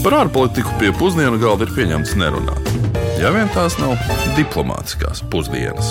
Par 0.00 0.14
ārpolitiku 0.16 0.70
pie 0.80 0.94
pusdienu 0.96 1.36
galda 1.36 1.66
ir 1.66 1.72
pieņemts 1.76 2.14
nerunāt. 2.16 2.68
Ja 3.20 3.28
vien 3.34 3.50
tās 3.52 3.74
nav 3.76 3.98
diplomātiskās 4.32 5.20
pusdienas. 5.28 5.90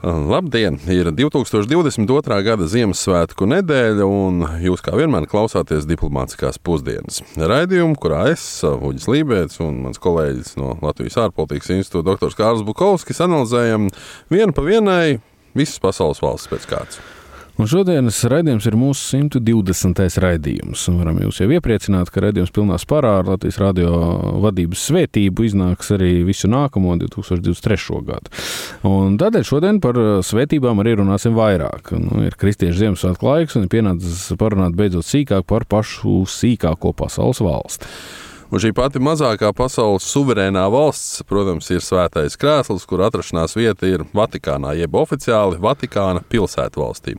Labdien! 0.00 0.78
Ir 0.88 1.10
2022. 1.12 2.38
gada 2.46 2.68
Ziemassvētku 2.72 3.44
nedēļa, 3.52 4.06
un 4.08 4.46
jūs 4.64 4.80
kā 4.84 4.96
vienmēr 4.96 5.26
klausāties 5.28 5.84
diplomātiskās 5.90 6.56
pusdienas. 6.56 7.20
Raidījumu, 7.36 7.98
kurā 8.00 8.22
es, 8.32 8.46
Uģis 8.64 9.10
Lībēts 9.12 9.60
un 9.64 9.82
mans 9.84 10.00
kolēģis 10.00 10.56
no 10.56 10.78
Latvijas 10.80 11.20
ārpolitikas 11.26 11.74
institūta 11.76 12.14
dr. 12.14 12.32
Kārls 12.38 12.64
Bukovskis 12.64 13.20
analizējam 13.26 13.90
vienu 14.32 14.56
pa 14.56 14.64
vienai 14.64 15.18
visas 15.52 15.76
pasaules 15.84 16.24
valsts 16.24 16.48
pēc 16.48 16.64
kārtas. 16.72 17.04
Un 17.54 17.68
šodienas 17.70 18.16
raidījums 18.26 18.64
ir 18.66 18.74
mūsu 18.74 19.20
120. 19.20 20.00
raidījums. 20.24 20.88
Varam 20.98 21.20
jūs 21.22 21.38
jau 21.38 21.46
iepriecināt, 21.54 22.10
ka 22.10 22.24
raidījums 22.24 22.50
pilnā 22.54 22.80
spārā 22.82 23.12
ar 23.20 23.28
Latvijas 23.30 23.60
radio 23.62 23.92
vadības 24.42 24.82
svētību 24.88 25.46
iznāks 25.46 25.92
arī 25.94 26.24
visu 26.26 26.50
nākamo 26.50 26.96
2023. 27.04 28.00
gadu. 28.08 28.34
Un 28.90 29.14
tādēļ 29.22 29.46
šodien 29.46 29.78
par 29.84 30.00
svētībām 30.26 30.82
arī 30.82 30.96
runāsim 30.98 31.38
vairāk. 31.38 31.94
Nu, 31.94 32.24
ir 32.26 32.34
kristiešu 32.40 32.80
Ziemassvētku 32.80 33.30
laiks 33.30 33.54
un 33.54 33.68
ir 33.68 33.72
pienācis 33.76 34.26
parunāt 34.40 34.74
beidzot 34.74 35.06
sīkāk 35.06 35.46
par 35.46 35.68
pašu 35.70 36.24
sīkāko 36.26 36.90
pasaules 36.98 37.38
valsti. 37.44 37.94
Un 38.54 38.60
šī 38.62 38.70
pati 38.70 39.00
mazākā 39.02 39.48
pasaules 39.50 40.04
suverēnā 40.06 40.62
valsts, 40.70 41.24
protams, 41.26 41.66
ir 41.74 41.80
Svētais 41.82 42.36
Krēsls, 42.38 42.84
kur 42.86 43.00
atrašanās 43.02 43.56
vieta 43.58 43.88
ir 43.90 44.04
Vatikānā, 44.14 44.76
jeb 44.78 44.94
oficiāli 44.94 45.58
Vatikāna 45.58 46.22
pilsētvalstī. 46.30 47.16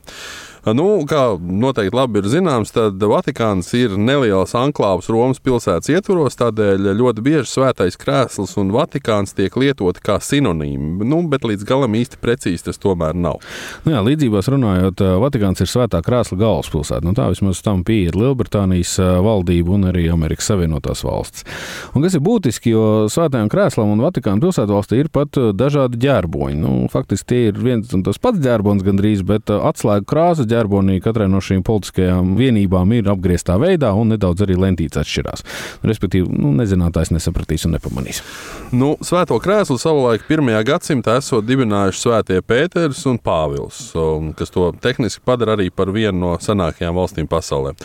Nu, 0.74 1.04
kā 1.06 1.36
noteikti 1.38 1.94
labi 1.94 2.18
ir 2.18 2.26
zināms, 2.26 2.72
tad 2.74 2.98
Vatikāns 2.98 3.68
ir 3.78 3.92
neliels 4.02 4.50
anklāvs 4.58 5.06
Romas 5.14 5.38
pilsētas 5.38 5.92
ietvaros, 5.92 6.34
tādēļ 6.40 6.88
ļoti 6.98 7.22
bieži 7.22 7.46
svētais 7.46 7.94
krēsls 8.00 8.56
un 8.58 8.72
Vatikāns 8.74 9.36
tiek 9.38 9.54
lietoti 9.54 10.02
kā 10.02 10.16
sinonīmi. 10.18 11.06
Nu, 11.06 11.20
bet 11.30 11.46
līdz 11.46 11.62
galam 11.68 11.94
īsti 11.94 12.18
precīzi 12.18 12.66
tas 12.66 12.82
tomēr 12.82 13.14
nav. 13.14 13.38
Nu 13.84 13.94
jā, 13.94 14.00
līdzībās 14.08 14.50
runājot, 14.50 15.04
Vatikāns 15.22 15.62
ir 15.62 15.70
svētā 15.70 16.00
krēsla 16.02 16.40
galvaspilsēta. 16.40 17.06
Nu, 17.06 17.14
tā 17.14 17.28
vismaz 17.30 17.62
tam 17.62 17.84
pieeja 17.86 18.10
ir 18.10 18.18
Lielbritānijas 18.24 18.96
valdība 19.22 19.76
un 19.78 19.86
arī 19.92 20.08
Amerikas 20.10 20.50
Savienotās 20.50 21.04
valsts. 21.06 21.46
Un 21.94 22.02
kas 22.02 22.18
ir 22.18 22.26
būtiski, 22.26 22.74
jo 22.74 23.06
svētajam 23.12 23.52
krēslam 23.54 23.94
un 23.94 24.02
Vatikāna 24.02 24.42
pilsētvalstī 24.42 24.98
ir 25.04 25.12
pat 25.14 25.38
dažādi 25.54 26.02
ģērboņi. 26.08 26.58
Nu, 26.58 26.74
faktiski 26.90 27.30
tie 27.30 27.40
ir 27.52 27.62
viens 27.62 27.94
un 27.94 28.02
tas 28.02 28.18
pats 28.18 28.42
ģērbonis 28.42 28.82
gandrīz, 28.90 29.22
bet 29.30 29.54
atslēgu 29.54 30.10
krāsa 30.10 30.50
ģerbonī 30.56 30.98
katrai 31.04 31.28
no 31.30 31.40
šīm 31.44 31.62
politiskajām 31.66 32.34
vienībām 32.38 32.94
ir 32.96 33.10
apgrieztā 33.12 33.58
veidā, 33.60 33.92
un 33.96 34.14
nedaudz 34.14 34.44
arī 34.46 34.56
lentītes 34.60 35.00
atšķirās. 35.02 35.44
Respektīvi, 35.86 36.30
nu, 36.32 36.52
nezinātājs 36.56 37.12
nesapratīs 37.14 37.66
un 37.68 37.76
nepamanīs. 37.76 38.22
Nu, 38.76 38.94
svēto 39.04 39.38
krēslu 39.42 39.78
savulaik 39.80 40.26
pirmajā 40.28 40.62
gadsimtā 40.72 41.18
esot 41.20 41.46
dibinājuši 41.46 42.02
svētie 42.02 42.40
Pēters 42.46 43.04
un 43.10 43.20
Pāvils, 43.22 43.80
kas 44.38 44.52
to 44.54 44.70
tehniski 44.82 45.24
padara 45.26 45.56
arī 45.56 45.68
par 45.74 45.92
vienu 45.94 46.18
no 46.22 46.34
senākajām 46.42 46.96
valstīm 46.96 47.30
pasaulē. 47.30 47.76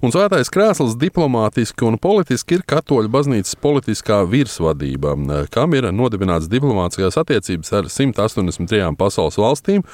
Un 0.00 0.14
svētais 0.14 0.48
krēsls 0.52 0.96
diplomātiski 1.00 1.84
un 1.84 1.98
politiski 2.00 2.58
ir 2.58 2.64
katoļu 2.68 3.10
baznīcas 3.12 3.58
politiskā 3.60 4.22
virsvadība, 4.28 5.16
kam 5.52 5.76
ir 5.76 5.90
nodibināts 5.92 6.48
diplomātiskās 6.52 7.20
attiecības 7.20 7.74
ar 7.76 7.90
183 7.92 8.96
pasaules 9.00 9.40
valstīm 9.40 9.84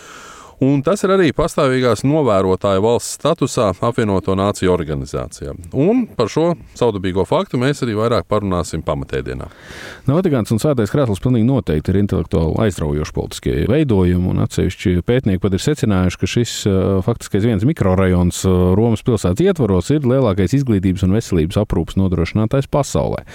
Un 0.64 0.80
tas 0.80 1.02
ir 1.04 1.12
arī 1.12 1.34
pastāvīgās 1.36 2.00
novērotāja 2.08 2.80
valsts 2.80 3.18
statusā 3.18 3.66
apvienoto 3.84 4.32
nāciju 4.38 4.70
organizācijā. 4.72 5.52
Un 5.76 6.06
par 6.16 6.30
šo 6.32 6.54
saudabīgo 6.72 7.26
faktu 7.28 7.60
mēs 7.60 7.82
arī 7.84 7.92
vairāk 7.98 8.24
parunāsim 8.30 8.80
pamatēdienā. 8.86 9.50
Vatikāns 10.08 10.54
un 10.54 10.60
Svētais 10.62 10.88
Krēsls 10.88 11.20
pilnīgi 11.20 11.44
noteikti 11.44 11.92
ir 11.92 11.98
intelektuāli 12.00 12.56
aizraujoši 12.64 13.14
politiskie 13.18 13.56
veidojumi, 13.68 14.30
un 14.32 14.40
atsevišķi 14.46 15.02
pētnieki 15.04 15.42
pat 15.44 15.58
ir 15.58 15.64
secinājuši, 15.66 16.20
ka 16.22 16.30
šis 16.36 16.54
faktiskais 17.04 17.44
viens 17.44 17.68
mikrorajons 17.68 18.40
Romas 18.80 19.04
pilsētas 19.04 19.44
ietvaros 19.44 19.92
ir 19.92 20.08
lielākais 20.08 20.56
izglītības 20.56 21.04
un 21.04 21.18
veselības 21.18 21.60
aprūpas 21.66 22.00
nodrošinātājs 22.00 22.70
pasaulē. 22.72 23.26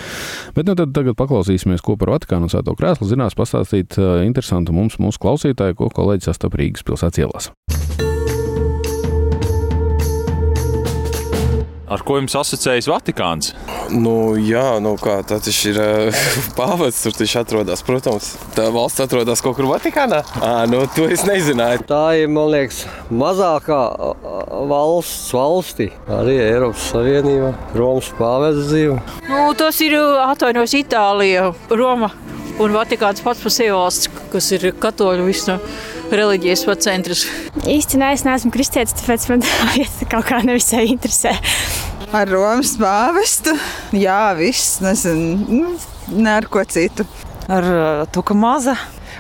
Bet 0.58 0.66
nu, 0.66 0.74
tagad 0.74 1.14
paklausīsimies, 1.22 1.86
ko 1.86 2.00
par 2.02 2.16
Vatikānu 2.16 2.50
un 2.50 2.56
Svēto 2.56 2.74
Krēslu 2.82 3.12
zinās 3.14 3.38
pastāstīt 3.38 4.00
interesantu 4.26 4.74
mums, 4.74 4.98
mūsu 4.98 5.22
klausītāju, 5.22 5.78
ko 5.84 5.94
kolēģis 5.94 6.32
sastap 6.32 6.58
Rīgas 6.58 6.82
pilsētas 6.88 7.11
pilsētas 7.12 7.20
ielās. 7.20 7.52
Ar 11.92 12.00
ko 12.08 12.16
jums 12.16 12.32
asociējas 12.40 12.88
Vatikāns? 12.88 13.50
Nu, 13.92 14.38
jā, 14.40 14.80
nu 14.80 14.94
kā 14.96 15.18
tā 15.28 15.42
ir 15.44 15.76
uh, 15.76 16.22
pāvests, 16.60 17.04
tur 17.04 17.18
viņš 17.20 17.34
atrodas. 17.42 17.84
Protams, 17.84 18.30
tā 18.56 18.70
valsts 18.72 19.04
atrodas 19.04 19.44
kaut 19.44 19.58
kur 19.58 19.68
Vatikānā. 19.74 20.22
À, 20.40 20.64
nu, 20.72 20.86
to 20.96 21.10
es 21.12 21.26
nezināju. 21.28 21.84
Tā 21.92 22.16
ir, 22.22 22.32
man 22.32 22.48
liekas, 22.54 22.86
mazākā 23.12 23.82
valsts 24.72 25.36
valsti, 25.36 25.92
arī 26.08 26.40
Eiropas 26.46 26.88
Savienībā. 26.94 27.52
Romas 27.76 28.14
pāvests 28.16 28.72
dzīvo. 28.72 29.02
Nu, 29.28 29.50
tas 29.60 29.84
ir 29.84 30.00
atvainojos 30.00 30.80
Itālija, 30.80 31.50
Roma 31.76 32.14
un 32.62 32.74
Vatikāns 32.76 33.22
pats 33.24 33.42
par 33.42 33.54
sevi 33.54 33.72
valsts, 33.74 34.10
kas 34.32 34.48
ir 34.56 34.72
katoļu 34.80 35.26
visu 35.28 35.58
reliģijas 36.16 36.66
centrs. 36.84 37.26
Īsti 37.68 38.00
nē, 38.02 38.12
es 38.16 38.26
neesmu 38.28 38.52
kristietis, 38.54 38.96
tāpēc 39.00 39.28
man 39.32 39.44
tā 39.46 39.68
vieta 39.78 40.08
kaut 40.12 40.28
kā 40.30 40.42
nevisai 40.46 40.88
interesē. 40.92 41.36
Ar 42.12 42.28
Romas 42.28 42.74
pāvestu? 42.76 43.54
Jā, 43.96 44.34
viss, 44.36 44.82
nezinu, 44.84 45.46
nu, 45.48 45.76
ne 46.12 46.34
ar 46.42 46.48
ko 46.52 46.64
citu. 46.68 47.06
Ar 47.48 47.68
uh, 47.68 48.02
to, 48.12 48.24
ka 48.26 48.36
maza. 48.36 48.76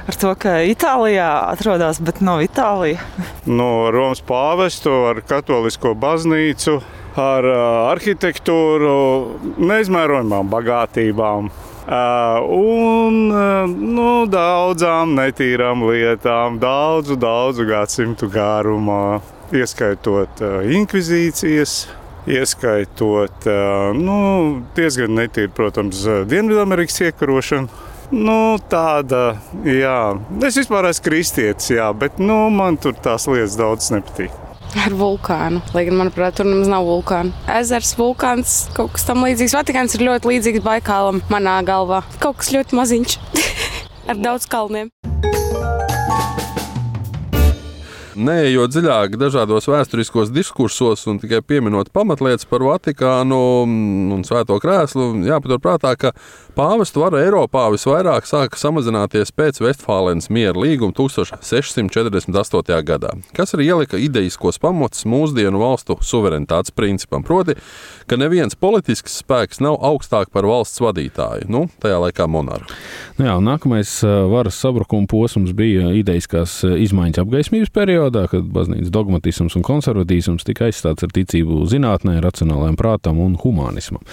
Ar 0.10 0.18
to, 0.18 0.34
ka 0.36 0.58
Itālijā 0.68 1.30
atrodas, 1.54 2.02
bet 2.04 2.20
nav 2.26 2.42
Itālija. 2.44 3.00
No 3.48 3.88
Romas 3.94 4.20
pāvestu, 4.28 4.92
ar 5.12 5.22
katolisko 5.24 5.94
baznīcu, 5.96 6.82
ar 7.16 7.48
uh, 7.48 7.64
arhitektūru, 7.94 8.94
neizmērojamām 9.62 10.52
bagātībām. 10.52 11.52
Uh, 11.82 12.38
un 12.54 13.32
uh, 13.34 13.66
nu, 13.66 14.10
daudzām 14.30 15.16
netīrām 15.18 15.82
lietām, 15.90 16.60
daudzu, 16.62 17.18
daudzu 17.18 17.66
gadsimtu 17.66 18.30
garumā, 18.30 19.18
ieskaitot 19.50 20.44
uh, 20.46 20.60
inkvizīcijas, 20.78 21.88
ieskaitot 22.30 23.48
nu, 23.98 24.18
diezgan 24.78 25.18
netīru, 25.18 25.50
protams, 25.58 26.04
Dienvidamerikas 26.30 27.02
iekarošanu. 27.08 27.82
Nu, 28.14 28.38
tāda, 28.70 29.40
jā, 29.66 29.98
es 30.46 30.62
vispār 30.62 30.92
esmu 30.92 31.08
kristietis, 31.10 31.74
jā, 31.74 31.90
bet 31.98 32.22
nu, 32.22 32.44
man 32.54 32.78
tur 32.78 32.94
tās 32.94 33.26
lietas 33.32 33.58
daudz 33.58 33.90
nepatīk 33.96 34.51
ar 34.80 34.96
vulkānu. 34.98 35.62
Lai 35.76 35.86
gan, 35.88 35.98
manuprāt, 36.00 36.38
tur 36.38 36.48
nemaz 36.48 36.70
nav 36.72 36.88
vulkāna. 36.88 37.34
Ezers, 37.60 37.94
vulkāns, 38.00 38.56
kaut 38.78 38.94
kas 38.96 39.08
tam 39.08 39.26
līdzīgs. 39.26 39.58
Vatikāns 39.58 39.98
ir 39.98 40.08
ļoti 40.08 40.34
līdzīgs 40.34 40.66
Baikālam, 40.66 41.24
manā 41.34 41.60
galvā. 41.68 42.04
Kaut 42.24 42.42
kas 42.42 42.54
ļoti 42.56 42.80
maziņš 42.80 43.20
ar 44.12 44.22
daudz 44.22 44.50
kalniem. 44.52 44.92
Neejot 48.22 48.70
dziļāk 48.70 49.16
dažādos 49.18 49.66
vēsturiskos 49.66 50.30
diskursos 50.30 51.08
un 51.10 51.18
tikai 51.18 51.40
pieminot 51.42 51.90
pamatlietas 51.96 52.46
par 52.46 52.62
Vatikānu 52.62 53.38
un 53.66 54.22
Svēto 54.28 54.60
krēslu, 54.62 55.24
jāpaturprātā, 55.26 55.96
ka 55.98 56.12
pāvestu 56.54 57.02
vara 57.02 57.24
Eiropā 57.24 57.64
visvairāk 57.74 58.28
sāka 58.30 58.60
samazināties 58.62 59.34
pēc 59.34 59.58
Vestfālenes 59.64 60.30
miera 60.30 60.54
līguma 60.54 60.94
1648. 60.94 62.78
gadā, 62.86 63.16
kas 63.34 63.56
arī 63.58 63.72
ielika 63.72 63.98
idejiskos 63.98 64.62
pamatus 64.62 65.08
mūsdienu 65.10 65.64
valstu 65.64 65.98
suverenitātes 66.06 66.76
principam, 66.78 67.26
proti, 67.26 67.58
ka 68.06 68.20
neviens 68.22 68.54
politisks 68.54 69.18
spēks 69.24 69.64
nav 69.66 69.80
augstāk 69.82 70.30
par 70.30 70.46
valsts 70.46 70.84
vadītāju, 70.84 71.50
nu, 71.50 71.64
tajā 71.82 71.98
laikā 72.06 72.30
monarhu. 72.30 72.70
Nu 73.18 73.26
jā, 73.32 73.40
nākamais 73.42 73.98
varas 74.30 74.62
sabrukuma 74.62 75.10
posms 75.10 75.56
bija 75.58 75.90
idejiskās 75.98 76.60
izmaiņas 76.70 77.24
apgaismības 77.26 77.74
periodā, 77.74 78.11
kad 78.32 78.48
baznīcas 78.52 78.92
dogmatisms 78.94 79.56
un 79.58 79.66
konservatīvs 79.66 80.46
tika 80.48 80.68
aizstāts 80.68 81.06
ar 81.06 81.12
ticību 81.16 81.64
zinātnē, 81.72 82.18
racionālajam 82.24 82.78
prātam 82.80 83.20
un 83.24 83.36
humanismam. 83.40 84.04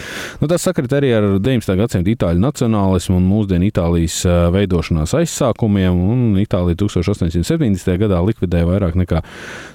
Nu, 0.41 0.49
tas 0.50 0.65
sakrit 0.67 0.93
arī 0.95 1.12
ar 1.17 1.27
19. 1.43 1.75
gadsimta 1.79 2.12
itāļu 2.12 2.43
nacionālismu 2.43 3.19
un 3.19 3.27
mūsdienu 3.29 3.69
Itālijas 3.69 4.21
veidošanās 4.55 5.15
aizsākumiem, 5.19 5.99
un 6.12 6.39
Itālija 6.41 6.79
1870. 6.85 7.99
gadā 8.00 8.21
likvidēja 8.25 8.69
vairāk 8.69 8.97
nekā 8.99 9.23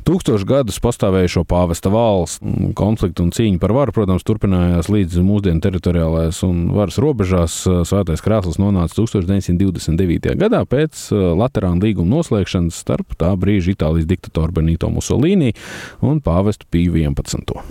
tūkstošu 0.07 0.47
gadus 0.49 0.79
pastāvējušo 0.83 1.45
pāvesta 1.49 1.91
valsts. 1.93 2.41
Konflikti 2.77 3.23
un 3.23 3.31
cīņa 3.35 3.61
par 3.61 3.73
varu, 3.75 3.93
protams, 3.95 4.25
turpinājās 4.27 4.89
līdz 4.91 5.21
mūsdienu 5.23 5.63
teritoriālajās 5.63 6.43
un 6.47 6.65
varas 6.75 6.99
robežās. 7.01 7.59
Svētais 7.89 8.23
krēsls 8.23 8.59
nonāca 8.61 8.97
1929. 8.97 10.35
gadā 10.39 10.63
pēc 10.69 11.07
Laterāna 11.37 11.83
līguma 11.83 12.17
noslēgšanas 12.17 12.79
starp 12.83 13.15
tā 13.19 13.31
brīža 13.39 13.73
Itālijas 13.73 14.02
diktatoru 14.09 14.59
Benito 14.59 14.89
Mussolini 14.93 15.53
un 16.01 16.21
pāvestu 16.23 16.69
Pīvu 16.71 17.03
11. 17.03 17.63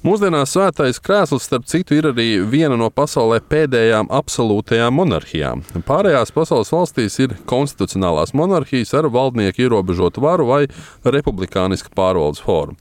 Mūsdienās 0.00 0.54
svētais 0.54 0.96
krēsls, 1.04 1.44
starp 1.44 1.66
citu, 1.68 1.92
ir 1.92 2.06
arī 2.08 2.38
viena 2.48 2.72
no 2.80 2.86
pasaulē 2.88 3.42
pēdējām 3.52 4.08
absolūtajām 4.16 4.94
monarhijām. 4.96 5.60
Pārējās 5.84 6.32
pasaules 6.32 6.72
valstīs 6.72 7.18
ir 7.20 7.34
konstitucionālās 7.50 8.32
monarhijas 8.32 8.94
ar 8.96 9.10
valdnieku 9.12 9.66
ierobežotu 9.66 10.24
varu 10.24 10.48
vai 10.48 10.62
republikānisku 11.04 11.92
pārvaldes 11.92 12.40
formu. 12.40 12.80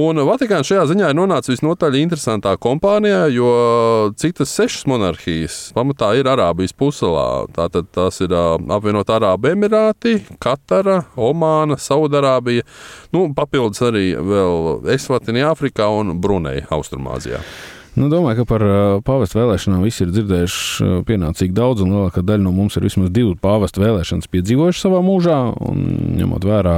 Un 0.00 0.16
Vatikāns 0.24 0.70
šajā 0.70 0.86
ziņā 0.88 1.10
ir 1.12 1.16
nonācis 1.18 1.52
visnotaļ 1.52 1.98
interesantā 2.00 2.54
kompānijā, 2.56 3.26
jo 3.34 3.50
citas 4.16 4.54
sešas 4.56 4.86
monarhijas 4.88 5.56
pamatā 5.76 6.14
ir 6.16 6.30
Arābijas 6.32 6.72
puselā. 6.72 7.44
Tātad 7.52 7.90
tās 7.92 8.22
ir 8.24 8.32
apvienotā 8.32 9.18
Arābu 9.18 9.50
Emirāti, 9.52 10.14
Katara, 10.40 11.02
Omāna, 11.12 11.76
Saudarābija, 11.76 12.64
nu, 13.12 13.26
papildus 13.36 13.84
arī 13.84 14.14
vēl 14.16 14.88
Esvatinī, 14.96 15.44
Āfrikā 15.50 15.90
un 16.00 16.16
Brunei, 16.24 16.64
Austrumāzijā. 16.72 17.44
Nu, 17.92 18.06
domāju, 18.08 18.40
ka 18.40 18.44
par 18.48 18.62
pāvestu 19.04 19.36
vēlēšanām 19.36 19.82
visi 19.84 20.06
ir 20.06 20.12
dzirdējuši 20.14 20.86
pienācīgi 21.08 21.52
daudz, 21.52 21.82
un 21.84 21.92
lielākā 21.92 22.22
daļa 22.24 22.46
no 22.46 22.52
mums 22.56 22.78
ir 22.78 22.86
vismaz 22.86 23.10
divu 23.12 23.34
pāvestu 23.36 23.82
vēlēšanas 23.82 24.30
piedzīvojuši 24.32 24.80
savā 24.80 25.02
mūžā. 25.04 25.36
Ņemot 26.22 26.46
vērā, 26.48 26.76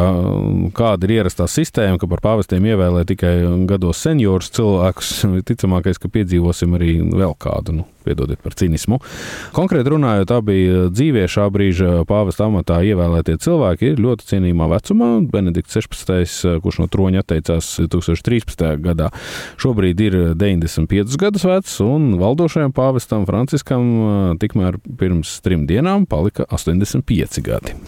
kāda 0.74 1.06
ir 1.06 1.20
ierastā 1.20 1.46
sistēma, 1.50 2.00
ka 2.02 2.10
par 2.10 2.24
pāvestiem 2.24 2.66
ievēlē 2.72 3.06
tikai 3.06 3.34
gados 3.70 4.02
seniorus 4.02 4.50
cilvēkus, 4.58 5.14
ticamākais, 5.52 6.02
ka 6.02 6.10
piedzīvosim 6.18 6.74
arī 6.80 6.96
vēl 7.06 7.38
kādu. 7.38 7.78
Nu, 7.78 7.86
piedodiet 8.04 8.42
par 8.44 8.56
cinismu. 8.58 9.00
Konkrēti 9.56 9.94
runājot, 9.94 10.34
abi 10.34 10.58
dzīvie 10.92 11.26
šā 11.30 11.48
brīža 11.54 12.04
pāvesta 12.08 12.48
amatā 12.48 12.80
ievēlētie 12.86 13.36
cilvēki 13.44 13.92
ir 13.92 14.02
ļoti 14.04 14.28
cienījumā 14.32 14.68
vecumā. 14.74 15.10
Benedikts 15.32 15.78
16, 15.78 16.60
kurš 16.64 16.82
no 16.82 16.88
troņa 16.92 17.24
atteicās 17.24 17.70
2013. 17.82 18.66
gadā, 18.84 19.10
šobrīd 19.60 20.04
ir 20.04 20.18
95 20.40 21.18
gadus 21.20 21.46
vecs, 21.48 21.78
un 21.84 22.14
valdošajam 22.20 22.74
pāvestam 22.76 23.26
Franciskam 23.28 24.36
tikmēr 24.42 24.78
pirms 25.00 25.38
trim 25.44 25.66
dienām 25.70 26.08
palika 26.10 26.46
85 26.50 27.42
gadi. 27.44 27.78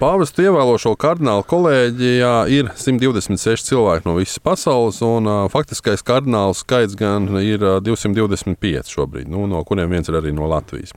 Pāvestu 0.00 0.46
ievēlošo 0.46 0.94
kardinālu 0.96 1.42
kolēģijā 1.44 2.30
ir 2.48 2.70
126 2.72 3.66
cilvēki 3.66 4.08
no 4.08 4.14
visas 4.16 4.40
pasaules, 4.40 5.02
un 5.04 5.28
faktiskais 5.52 6.00
kardinālu 6.08 6.56
skaits 6.56 6.96
gan 6.96 7.26
ir 7.42 7.60
uh, 7.60 7.74
225 7.84 8.94
šobrīd, 8.94 9.28
nu, 9.28 9.44
no 9.50 9.60
kuriem 9.68 9.92
viens 9.92 10.08
ir 10.08 10.16
arī 10.16 10.32
no 10.32 10.48
Latvijas. 10.48 10.96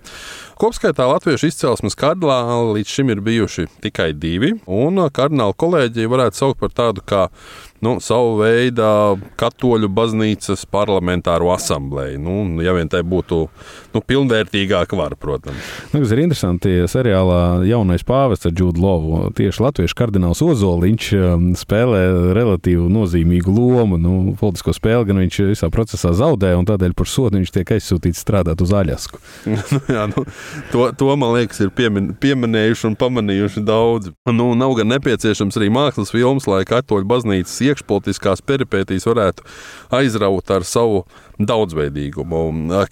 Kopskaitā 0.55 1.09
latviešu 1.11 1.51
izcelsmes 1.51 1.99
kardināli 1.99 2.77
līdz 2.77 2.95
šim 2.95 3.11
ir 3.11 3.25
bijuši 3.27 3.67
tikai 3.83 4.13
divi, 4.15 4.53
un 4.71 5.03
kardinālu 5.11 5.59
kolēģiju 5.59 6.15
varētu 6.15 6.39
saukt 6.39 6.63
par 6.63 6.71
tādu 6.71 7.03
kā 7.03 7.25
nu, 7.83 7.97
savu 8.03 8.37
veidu 8.39 9.19
katoļu 9.39 9.89
baznīcas 9.93 10.65
parlamentāro 10.71 11.51
asamblēju. 11.53 12.19
Nu, 12.23 12.63
ja 12.63 12.73
vien 12.75 12.89
tai 12.91 13.03
būtu 13.07 13.39
nu, 13.93 14.01
pilnvērtīgāka 14.01 14.97
vara, 14.97 15.17
protams. 15.19 15.71
Nu, 15.91 16.01
kas 16.01 16.13
ir 16.15 16.23
interesanti, 16.23 16.75
seriālā 16.89 17.63
jaunais 17.67 18.05
pāvests 18.07 18.47
ar 18.49 18.55
Džudu 18.55 18.81
Lovu, 18.83 19.21
tieši 19.37 19.63
latviešu 19.65 19.97
kardināls 19.99 20.43
Ozoliņš 20.45 21.09
spēlē 21.59 22.03
relatīvi 22.37 22.87
nozīmīgu 22.91 23.53
lomu. 23.53 23.99
Nu, 24.01 24.13
politisko 24.39 24.75
spēli 24.75 25.09
gan 25.09 25.21
viņš 25.23 25.41
visā 25.51 25.69
procesā 25.73 26.13
zaudē, 26.17 26.53
un 26.57 26.67
tādēļ 26.69 26.95
par 26.97 27.09
sodu 27.09 27.39
viņš 27.39 27.53
tiek 27.53 27.75
aizsūtīts 27.77 28.23
strādāt 28.23 28.63
uz 28.63 28.73
Aļasku. 28.75 29.21
nu, 29.51 29.83
jā, 29.97 30.07
nu, 30.13 30.25
to, 30.71 30.87
to, 30.99 31.11
man 31.19 31.35
liekas, 31.37 31.61
ir 31.63 31.73
piemin, 31.75 32.13
pieminējuši 32.23 32.89
un 32.91 32.97
pamanījuši 32.99 33.65
daudzi. 33.67 34.13
Nu, 34.31 34.51
nav 34.57 34.75
gan 34.79 34.91
nepieciešams 34.95 35.59
arī 35.59 35.69
mākslas 35.73 36.13
filmas, 36.13 36.47
lai 36.49 36.63
katoļu 36.67 37.07
baznīcas 37.09 37.59
iekšpolitiskās 37.73 38.43
peripētīs 38.47 39.07
varētu 39.09 39.45
aizraut 39.97 40.53
ar 40.53 40.65
savu 40.67 41.03
daudzveidīgumu. 41.41 42.43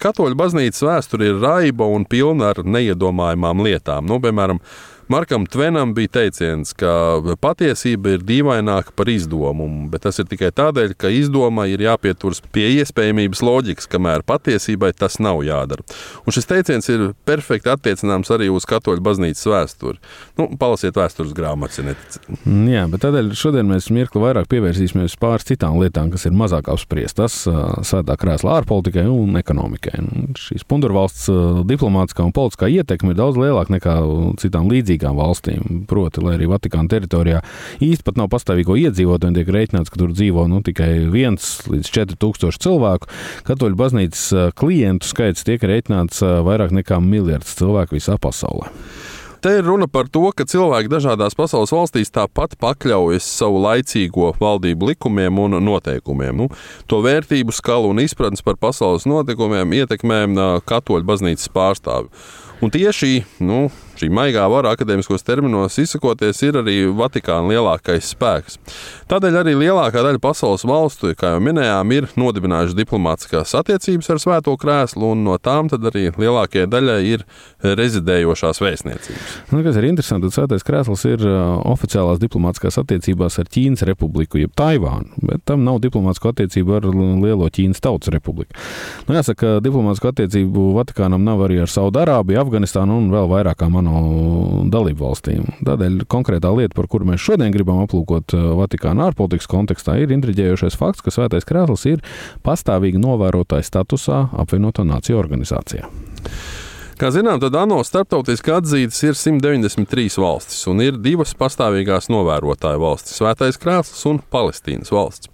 Katoļu 0.02 0.38
baznīcas 0.38 0.84
vēsture 0.86 1.30
ir 1.30 1.42
raiba 1.42 1.88
un 1.88 2.04
pilna 2.08 2.52
ar 2.52 2.62
neiedomājamām 2.66 3.62
lietām. 3.64 4.08
Nu, 4.10 4.20
piemēram, 4.22 4.60
Markam 5.12 5.46
Tvenam 5.46 5.90
bija 5.94 6.08
teiciens, 6.08 6.70
ka 6.72 6.88
patiesība 7.44 8.14
ir 8.14 8.22
dīvaināka 8.24 8.94
par 8.96 9.10
izdomu, 9.12 9.66
bet 9.92 10.06
tas 10.06 10.16
ir 10.22 10.24
tikai 10.30 10.48
tādēļ, 10.56 10.94
ka 10.96 11.10
izdomai 11.12 11.66
ir 11.74 11.82
jāpieturas 11.84 12.40
pie 12.54 12.70
iespējamības 12.78 13.42
loģikas, 13.44 13.90
kamēr 13.92 14.24
patiesībai 14.24 14.94
tas 14.96 15.18
nav 15.20 15.42
jādara. 15.44 15.84
Un 16.24 16.32
šis 16.32 16.48
teiciens 16.48 16.88
ir 16.88 17.04
perfekti 17.28 17.68
attiecināms 17.74 18.32
arī 18.32 18.48
uz 18.48 18.64
katoļu 18.70 19.04
baznīcas 19.04 19.50
vēsturi. 19.52 20.00
Nu, 20.40 20.46
palasiet 20.56 20.96
vēstures 20.96 21.36
grāmatas, 21.36 21.82
ja 21.82 21.90
neticat. 21.90 22.32
Jā, 22.72 22.86
bet 22.94 23.04
tādēļ 23.04 23.28
šodien 23.36 23.68
mēs 23.68 23.90
mirkli 23.92 24.24
vairāk 24.24 24.48
pievērsīsimies 24.48 25.18
pāris 25.20 25.44
citām 25.50 25.76
lietām, 25.82 26.08
kas 26.14 26.24
ir 26.24 26.32
mazāk 26.40 26.72
apspriestas 26.72 27.42
svētā 27.90 28.16
krēsla 28.16 28.62
ārpolitikai 28.62 29.04
un 29.12 29.36
ekonomikai. 29.42 29.92
Un 30.00 30.32
šīs 30.40 30.64
pundurvalsts 30.64 31.28
diplomātiskā 31.68 32.24
un 32.24 32.32
politiskā 32.32 32.72
ietekme 32.78 33.12
ir 33.12 33.20
daudz 33.20 33.44
lielāka 33.44 33.76
nekā 33.76 34.00
citām 34.40 34.72
līdzīgām 34.72 35.01
līdzīgām 35.02 35.18
valstīm. 35.18 35.86
Proti, 35.86 36.22
lai 36.22 36.36
arī 36.36 36.48
Vatikāna 36.50 36.88
teritorijā 36.88 37.42
īsti 37.82 38.04
pat 38.06 38.18
nav 38.18 38.30
pastāvīgo 38.30 38.76
iedzīvotāju, 38.78 39.34
tiek 39.36 39.48
rēķināts, 39.48 39.90
ka 39.90 39.98
tur 39.98 40.12
dzīvo 40.12 40.46
nu, 40.48 40.62
tikai 40.62 41.08
viens 41.10 41.66
līdz 41.68 41.90
četri 41.90 42.16
tūkstoši 42.16 42.62
cilvēku. 42.62 43.10
Katoļu 43.48 43.78
baznīcas 43.78 44.52
klientu 44.54 45.08
skaits 45.08 45.44
tiek 45.44 45.62
rēķināts 45.62 46.22
vairāk 46.22 46.72
nekā 46.72 47.00
miljards 47.02 47.56
cilvēku 47.58 47.98
visā 47.98 48.18
pasaulē. 48.18 48.70
Te 49.42 49.50
ir 49.58 49.64
runa 49.66 49.88
par 49.90 50.06
to, 50.06 50.28
ka 50.30 50.44
cilvēki 50.46 50.86
dažādās 50.86 51.34
pasaules 51.34 51.72
valstīs 51.74 52.12
tāpat 52.14 52.52
pakļaujas 52.62 53.26
savu 53.26 53.58
laicīgo 53.64 54.28
valdību 54.38 54.92
likumiem 54.92 55.40
un 55.42 55.58
noteikumiem. 55.66 56.44
Nu, 56.44 56.46
to 56.86 57.00
vērtību 57.02 57.50
skalu 57.50 57.90
un 57.90 57.98
izpratnes 58.04 58.44
par 58.46 58.54
pasaules 58.62 59.02
notikumiem 59.10 59.74
ietekmē 59.80 60.22
katoļu 60.62 61.08
baznīcas 61.10 61.50
pārstāvju. 61.50 62.12
Un 62.62 62.70
tieši 62.70 63.24
nu, 63.42 63.64
šī 64.02 64.10
maigā 64.10 64.48
vara 64.50 64.72
akadēmiskos 64.74 65.22
terminos 65.22 65.78
izsakoties, 65.78 66.40
ir 66.42 66.58
arī 66.58 66.76
Vatikāna 66.96 67.52
lielākais 67.52 68.10
spēks. 68.12 68.58
Tādēļ 69.10 69.38
arī 69.42 69.52
lielākā 69.60 70.02
daļa 70.02 70.20
pasaules 70.22 70.64
valstu, 70.66 71.12
kā 71.18 71.34
jau 71.34 71.42
minējām, 71.44 71.92
ir 71.94 72.08
nodibinājuši 72.18 72.78
diplomātiskās 72.78 73.54
attiecības 73.60 74.10
ar 74.10 74.20
Svēto 74.22 74.54
krēslu, 74.58 75.12
un 75.14 75.22
no 75.26 75.36
tām 75.38 75.70
arī 75.72 76.08
lielākajai 76.16 76.70
daļai 76.72 76.98
ir 77.06 77.24
rezidējošās 77.62 78.62
vēstniecības. 78.62 79.36
Nu, 79.52 79.62
kas 79.66 79.78
ir 79.78 79.86
interesanti, 79.90 80.26
tad 80.26 80.36
Svētais 80.36 80.66
krēsls 80.66 81.04
ir 81.10 81.26
oficiālās 81.26 82.20
diplomātiskās 82.22 82.80
attiecībās 82.82 83.38
ar 83.38 83.50
Ķīnas 83.52 83.84
republiku, 83.86 84.40
jeb 84.42 84.54
Taivānu, 84.58 85.22
bet 85.28 85.44
tam 85.48 85.62
nav 85.66 85.82
diplomātisko 85.84 86.32
attiecību 86.32 86.78
ar 86.78 86.88
Lielo 86.90 87.50
Ķīnas 87.52 87.82
Tautas 87.84 88.10
republiku. 88.14 88.56
Nu, 89.06 89.16
jāsaka, 89.18 89.58
diplomātisko 89.64 90.10
attiecību 90.12 90.72
Vatikānam 90.78 91.22
nav 91.26 91.44
arī 91.46 91.60
ar 91.62 91.70
Saudārābiju, 91.70 92.40
Afganistānu 92.42 92.96
un 93.02 93.10
vēl 93.12 93.28
vairākām 93.30 93.76
ANO 93.82 93.91
dalību 94.72 95.04
valstīm. 95.04 95.46
Tādēļ 95.66 96.02
konkrētā 96.10 96.52
lieta, 96.56 96.74
par 96.76 96.88
kuru 96.92 97.10
mēs 97.12 97.22
šodien 97.24 97.52
gribam 97.54 97.82
aplūkot 97.84 98.34
Vatikāna 98.58 99.10
ārpolitikas 99.10 99.50
kontekstā, 99.50 99.98
ir 100.00 100.14
intriģējošais 100.16 100.78
fakts, 100.78 101.04
ka 101.04 101.14
Svētais 101.14 101.46
Krēsls 101.48 101.86
ir 101.90 102.02
pastāvīgi 102.46 103.02
novērotāja 103.02 103.68
statusā 103.68 104.24
apvienoto 104.44 104.86
nāciju 104.88 105.20
organizācijā. 105.22 105.88
Kā 107.02 107.08
zinām, 107.10 107.40
tad 107.42 107.56
ANO 107.58 107.80
starptautiski 107.82 108.52
atzītas 108.54 109.00
ir 109.02 109.16
193 109.18 110.20
valstis, 110.22 110.60
un 110.70 110.84
ir 110.84 111.00
divas 111.02 111.32
pastāvīgās 111.34 112.06
novērotāju 112.14 112.78
valstis- 112.78 113.16
Svētais 113.18 113.58
Krēsls 113.58 114.06
un 114.06 114.20
Palestīnas 114.30 114.94
valsts. 114.94 115.26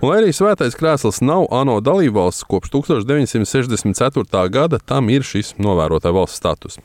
Un, 0.00 0.08
lai 0.08 0.22
arī 0.22 0.32
Svētais 0.32 0.72
Krēsls 0.72 1.20
nav 1.20 1.44
ANO 1.52 1.82
dalībvalsts, 1.84 2.48
kopš 2.48 2.72
1964. 2.72 4.48
gada 4.48 4.78
tam 4.80 5.10
ir 5.10 5.20
šis 5.20 5.58
novērotāju 5.60 6.16
valsts 6.22 6.40
status. 6.40 6.80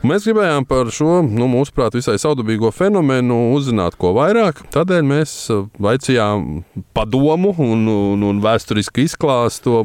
Un 0.00 0.08
mēs 0.08 0.24
gribējām 0.24 0.64
par 0.64 0.88
šo, 0.88 1.18
nu, 1.28 1.44
mūsuprāt, 1.52 1.92
visai 1.92 2.14
saudabīgo 2.16 2.70
fenomenu 2.72 3.50
uzzināt 3.52 3.98
ko 4.00 4.14
vairāk. 4.16 4.62
Tādēļ 4.72 5.02
mēs 5.04 5.34
vaicājām 5.76 6.62
padomu 6.96 7.52
un, 7.60 7.82
un, 7.84 8.24
un 8.30 8.40
vēsturisku 8.40 9.04
izklāstu 9.04 9.82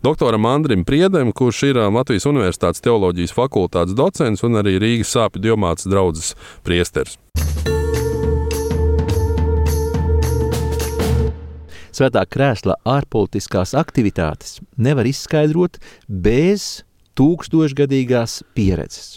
doktoram 0.00 0.48
Andrim 0.48 0.86
Priedem, 0.88 1.34
kurš 1.36 1.66
ir 1.68 1.82
Latvijas 1.84 2.24
Universitātes 2.30 2.80
teoloģijas 2.80 3.36
fakultātes 3.38 3.96
docents 3.98 4.44
un 4.46 4.58
arī 4.60 4.76
Rīgas 4.82 5.14
sāpju 5.14 5.44
diamāts 5.46 5.88
draudzes 5.88 6.34
priesteris. 6.66 7.16
Svētā 11.98 12.22
krēsla 12.30 12.76
ārpolitiskās 12.86 13.72
aktivitātes 13.78 14.60
nevar 14.78 15.08
izskaidrot 15.10 15.80
bez 16.06 16.84
tūkstošgadīgās 17.18 18.42
pieredzes 18.54 19.16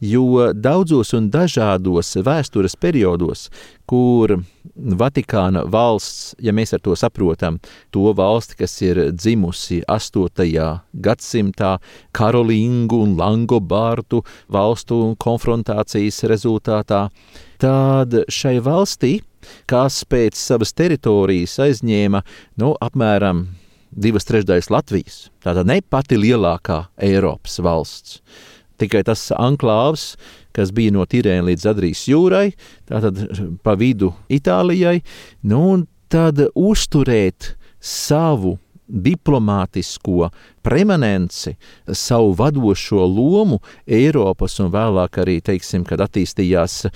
jo 0.00 0.52
daudzos 0.54 1.12
un 1.16 1.28
dažādos 1.32 2.14
vēstures 2.24 2.76
periodos, 2.78 3.48
kur 3.88 4.38
Vatikāna 4.78 5.64
valsts, 5.66 6.36
ja 6.38 6.52
mēs 6.54 6.74
ar 6.76 6.82
to 6.84 6.94
saprotam, 6.94 7.56
to 7.90 8.12
valsti, 8.14 8.58
kas 8.60 8.76
ir 8.84 9.00
dzimusi 9.10 9.80
8. 9.90 10.52
gadsimtā, 10.94 11.72
Karolīngu 12.14 13.00
un 13.02 13.16
Langobārdu 13.18 14.22
valstu 14.46 15.16
konfrontācijas 15.18 16.22
rezultātā, 16.30 17.08
tad 17.58 18.14
šai 18.30 18.58
valstī, 18.62 19.16
kas 19.66 20.04
pēc 20.06 20.38
savas 20.38 20.74
teritorijas 20.78 21.58
aizņēma 21.64 22.22
nu, 22.62 22.74
apmēram 22.78 23.48
divas 23.90 24.28
trešdaļas 24.28 24.70
Latvijas. 24.70 25.18
Tātad 25.42 25.66
ne 25.66 25.80
pati 25.82 26.18
lielākā 26.20 26.84
Eiropas 27.08 27.58
valsts. 27.64 28.20
Tikai 28.78 29.02
tas 29.06 29.28
anklāvs, 29.34 30.12
kas 30.54 30.72
bija 30.74 30.94
no 30.94 31.06
Tirēna 31.08 31.48
līdz 31.50 31.66
Adrijas 31.72 32.04
jūrai, 32.10 32.52
tātad 32.88 33.20
pa 33.62 33.74
vidu 33.78 34.12
Itālijai, 34.30 35.00
nu, 35.50 35.62
un 35.74 35.84
tad 36.12 36.40
uzturēt 36.54 37.54
savu 37.80 38.56
diplomātisko 38.88 40.30
preeminenci, 40.64 41.52
savu 41.92 42.32
vadošo 42.38 43.04
lomu 43.04 43.60
Eiropas 43.84 44.56
un 44.62 44.72
vēlāk 44.72 45.20
arī, 45.22 45.38
teiksim, 45.44 45.84
kad 45.84 46.00
attīstījās 46.06 46.86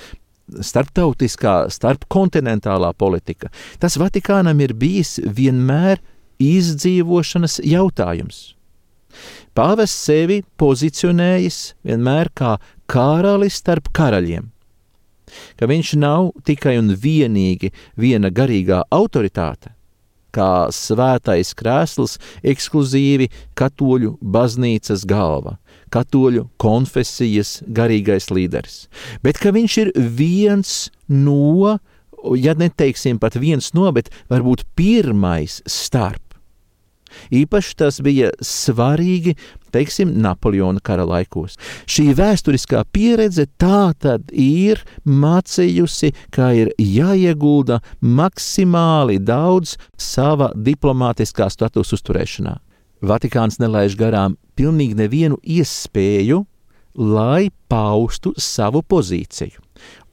starptautiskā, 0.61 1.67
starpkontinentālā 1.73 2.93
politika. 2.99 3.53
Tas 3.81 3.99
Vatikānam 4.01 4.61
ir 4.65 4.75
bijis 4.77 5.19
vienmēr 5.23 6.01
izdzīvošanas 6.43 7.61
jautājums. 7.65 8.53
Pāvests 9.57 10.07
sevi 10.07 10.41
pozicionējis 10.61 11.61
vienmēr 11.87 12.31
kā 12.35 12.57
karalis 12.91 13.59
starp 13.61 13.91
karaļiem, 13.97 14.49
ka 15.57 15.69
viņš 15.69 15.95
nav 16.01 16.33
tikai 16.49 16.79
un 16.81 16.93
vienīgi 16.97 17.73
viena 18.01 18.33
garīgā 18.33 18.83
autoritāte, 18.93 19.75
kā 20.33 20.69
svētais 20.73 21.53
krēsls, 21.57 22.19
ekskluzīvi 22.41 23.29
katoļu 23.59 24.17
baznīcas 24.35 25.05
galva, 25.09 25.59
katoļu 25.93 26.47
konfesijas 26.63 27.59
garīgais 27.69 28.31
līderis, 28.33 28.87
bet 29.25 29.41
ka 29.41 29.53
viņš 29.53 29.79
ir 29.85 29.93
viens 30.17 30.77
no, 31.09 31.77
ja 32.39 32.57
neteiksim 32.57 33.21
pat 33.21 33.37
viens 33.37 33.73
no, 33.77 33.91
bet 33.93 34.09
varbūt 34.33 34.65
pirmais 34.79 35.61
starp. 35.69 36.22
Īpaši 37.33 37.77
tas 37.79 38.01
bija 38.05 38.31
svarīgi, 38.45 39.35
teiksim, 39.73 40.13
Napoleona 40.23 40.83
kara 40.85 41.07
laikos. 41.09 41.57
Šī 41.89 42.13
vēsturiskā 42.19 42.85
pieredze 42.93 43.47
tā 43.61 43.93
tad 43.99 44.33
ir 44.33 44.83
mācījusi, 45.05 46.13
ka 46.35 46.53
ir 46.57 46.73
jāiegulda 46.79 47.81
maksimāli 48.01 49.19
daudz 49.23 49.77
sava 49.97 50.53
diplomātiskā 50.55 51.49
statusa 51.53 51.97
uzturēšanā. 51.99 52.57
Vatikāns 53.03 53.59
nelaiž 53.59 53.97
garām 53.99 54.37
pilnīgi 54.55 54.95
nevienu 54.95 55.41
iespēju, 55.43 56.45
lai 56.95 57.49
paustu 57.73 58.35
savu 58.39 58.83
pozīciju. 58.85 59.59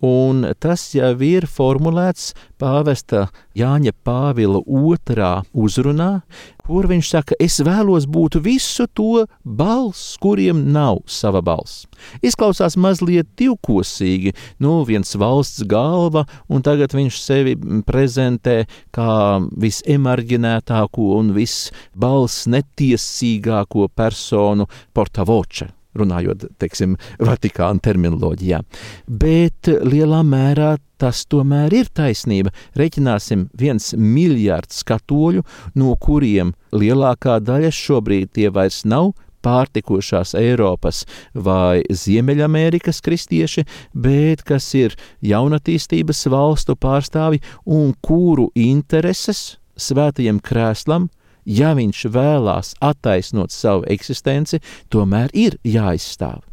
Un 0.05 0.45
tas 0.63 0.85
jau 0.95 1.11
ir 1.25 1.43
formulēts 1.43 2.31
pāvesta 2.59 3.25
Jāņa 3.57 3.91
Pāvila 4.07 4.61
otrā 4.63 5.41
uzrunā, 5.51 6.21
kur 6.63 6.87
viņš 6.87 7.09
saka, 7.11 7.35
es 7.41 7.57
vēlos 7.65 8.05
būt 8.07 8.37
visu 8.45 8.85
to 8.95 9.25
balss, 9.43 10.15
kuriem 10.21 10.69
nav 10.71 11.01
sava 11.09 11.41
balss. 11.43 11.83
Izklausās 12.23 12.77
mazliet 12.79 13.27
divkosīgi, 13.39 14.35
nu, 14.63 14.77
viens 14.87 15.11
valsts 15.19 15.65
galva, 15.67 16.23
un 16.47 16.63
tagad 16.63 16.95
viņš 16.95 17.17
sevi 17.19 17.57
prezentē 17.87 18.61
kā 18.95 19.41
visemarģinētāko 19.59 21.09
un 21.17 21.33
visbalss 21.35 22.47
netiesīgāko 22.47 23.89
personu 23.91 24.69
portavoče 24.95 25.73
runājot, 25.97 26.45
teiksim, 26.61 26.97
Vatikāna 27.21 27.81
terminoloģijā. 27.83 28.61
Bet 29.07 29.69
lielā 29.69 30.21
mērā 30.27 30.75
tas 30.99 31.23
tomēr 31.31 31.73
ir 31.73 31.89
taisnība. 31.95 32.53
Reiķināsim 32.77 33.47
viens 33.57 33.93
miljards 33.95 34.83
katoļu, 34.87 35.45
no 35.79 35.95
kuriem 36.01 36.53
lielākā 36.75 37.39
daļa 37.43 37.71
šobrīd 37.73 38.35
tie 38.35 38.49
vairs 38.53 38.83
nav 38.85 39.13
pārtikušās 39.45 40.33
Eiropas 40.35 41.05
vai 41.33 41.79
Ziemeļamerikas 41.87 42.99
kristieši, 43.05 43.63
bet 43.93 44.43
kas 44.47 44.67
ir 44.75 44.97
jaunatīstības 45.23 46.25
valstu 46.33 46.75
pārstāvi 46.75 47.39
un 47.63 47.93
kuru 48.03 48.49
intereses 48.59 49.55
svētajam 49.79 50.41
krēslam 50.43 51.07
ja 51.45 51.73
viņš 51.77 52.05
vēlās 52.13 52.75
attaisnot 52.81 53.53
savu 53.53 53.85
eksistenci, 53.87 54.61
tomēr 54.89 55.33
ir 55.33 55.57
jāizstāv. 55.63 56.43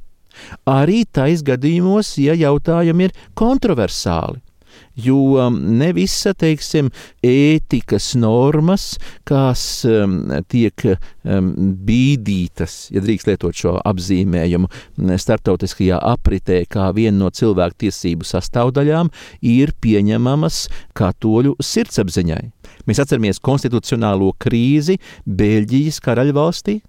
Arī 0.69 1.05
tais 1.09 1.43
gadījumos, 1.43 2.17
ja 2.21 2.35
jautājumi 2.37 3.09
ir 3.09 3.15
kontroversāli, 3.35 4.43
jo 4.97 5.17
um, 5.41 5.59
ne 5.79 5.91
visa, 5.97 6.33
teiksim, 6.37 6.91
ētikas 7.25 8.15
normas, 8.21 8.97
kas 9.29 9.63
um, 9.89 10.19
tiek 10.51 10.87
um, 10.89 11.53
bīdītas, 11.87 12.79
ja 12.95 13.03
drīkst 13.05 13.31
lietot 13.31 13.57
šo 13.57 13.77
apzīmējumu, 13.87 14.71
starptautiskajā 15.27 16.01
apritē 16.13 16.63
kā 16.71 16.89
viena 16.97 17.19
no 17.25 17.31
cilvēku 17.35 17.87
tiesību 17.87 18.27
sastāvdaļām, 18.27 19.13
ir 19.45 19.75
pieņemamas 19.85 20.67
katoļu 20.97 21.57
sirdsapziņai. 21.63 22.43
Mēs 22.87 23.01
atceramies 23.03 23.43
konstitucionālo 23.43 24.33
krīzi 24.43 24.99
Beļģijas 25.27 26.01
karaļvalstī, 26.05 26.81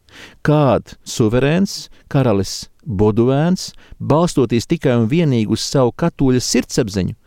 kad 0.45 0.97
suverēns 1.07 1.87
karalis 2.11 2.65
Boduēns, 2.87 3.73
balstoties 3.99 4.69
tikai 4.71 4.93
un 4.95 5.09
vienīgi 5.11 5.51
uz 5.51 5.65
savu 5.65 5.91
katoļa 5.99 6.39
sirdsapziņu, 6.43 7.17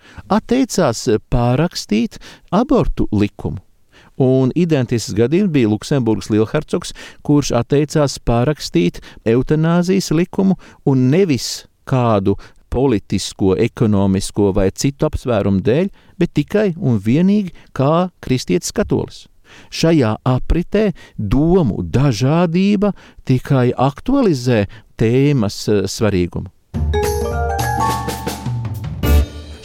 atteicās 0.71 1.09
pārakstīt 1.31 2.19
abortu 2.53 3.09
likumu. 3.13 3.59
Un 4.21 4.53
identisks 4.55 5.15
gadījums 5.17 5.51
bija 5.51 5.69
Luksemburgas 5.69 6.29
lielhercogs, 6.31 6.93
kurš 7.25 7.53
atteicās 7.57 8.19
pārakstīt 8.21 9.01
eutanāzijas 9.25 10.11
likumu 10.13 10.59
un 10.85 11.11
nevis 11.11 11.67
kādu 11.89 12.37
politisko, 12.71 13.57
ekonomisko 13.57 14.53
vai 14.55 14.71
citu 14.71 15.09
apsvērumu 15.09 15.61
dēļ, 15.65 15.89
bet 16.19 16.35
tikai 16.35 16.75
un 16.77 17.01
vienīgi 17.01 17.55
kā 17.73 18.11
kristietis 18.21 18.73
katolis. 18.73 19.27
Šajā 19.73 20.21
apritē 20.23 20.93
domu 21.17 21.83
dažādība 21.83 22.93
tikai 23.27 23.73
aktualizē 23.75 24.67
tēmas 25.01 25.65
eh, 25.67 25.83
svarīgumu. 25.89 26.53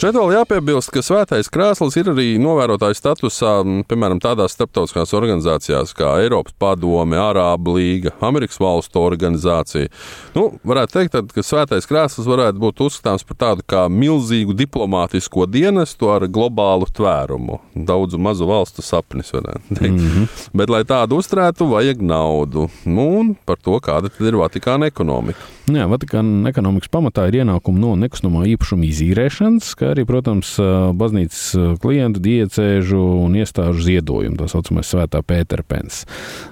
Šeit 0.05 0.19
vēl 0.19 0.35
jāpiebilst, 0.35 0.91
ka 0.93 1.01
svētais 1.01 1.47
krēsls 1.49 1.95
ir 1.97 2.11
arī 2.11 2.25
novērotāju 2.37 2.93
statusā, 2.93 3.53
piemēram, 3.89 4.19
tādās 4.21 4.53
starptautiskās 4.53 5.15
organizācijās 5.17 5.95
kā 5.97 6.11
Eiropas 6.21 6.53
padome, 6.61 7.17
Arābu 7.17 7.73
līga, 7.79 8.13
Amerikas 8.21 8.59
valstu 8.61 9.01
organizācija. 9.01 9.89
Nu, 10.35 10.43
varētu 10.61 10.93
teikt, 10.99 11.13
tad, 11.15 11.33
ka 11.33 11.41
svētais 11.41 11.89
krēsls 11.89 12.29
varētu 12.29 12.61
būt 12.61 12.83
uzskatāms 12.85 13.25
par 13.25 13.39
tādu 13.41 13.65
kā 13.65 13.87
milzīgu 13.89 14.53
diplomātisko 14.59 15.47
dienestu 15.49 16.13
ar 16.13 16.27
globālu 16.29 16.85
tvērumu. 16.85 17.57
Daudzu 17.73 18.21
mazu 18.21 18.45
valstu 18.45 18.85
sapnis, 18.85 19.33
varētu 19.33 19.73
teikt. 19.79 19.89
Mm 19.89 20.05
-hmm. 20.05 20.47
Bet, 20.53 20.69
lai 20.69 20.83
tādu 20.85 21.17
uzturētu, 21.17 21.65
vajag 21.73 22.05
naudu. 22.05 22.69
Nu, 22.85 23.09
un 23.23 23.33
par 23.45 23.57
to, 23.57 23.81
kāda 23.81 24.13
ir 24.21 24.37
Vatikāna 24.37 24.85
ekonomika. 24.85 25.41
Jā, 25.65 25.89
Vatikāna 25.89 26.45
ekonomikas 26.53 26.93
pamatā 26.93 27.25
ir 27.27 27.41
ienākumi 27.41 27.79
no 27.81 27.95
nekustamā 27.97 28.45
īpašuma 28.53 28.85
izīrēšanas, 28.85 29.73
kā 29.73 29.94
arī, 29.95 30.05
protams, 30.07 30.55
baznīcas 30.99 31.79
klientu, 31.81 32.21
diecēžu 32.23 32.99
un 33.25 33.37
iestāžu 33.39 33.85
ziedojumu, 33.87 34.37
tā 34.39 34.49
saucamais 34.51 34.89
Svētā 34.91 35.21
Pētera 35.25 35.63
pens. 35.65 36.03